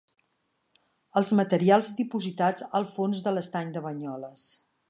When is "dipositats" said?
2.01-2.67